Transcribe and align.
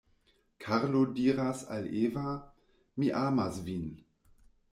Karlo 0.63 1.03
diras 1.17 1.61
al 1.75 1.85
Eva: 1.99 2.27
Mi 2.97 3.13
amas 3.27 3.61
vin. 3.69 3.87